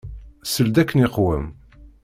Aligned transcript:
Sel-d 0.53 0.75
akken 0.81 1.03
iqwem. 1.07 1.45